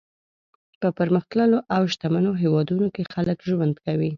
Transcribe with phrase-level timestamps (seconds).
[0.81, 4.09] په پرمختللو او شتمنو هېوادونو کې خلک ژوند کوي.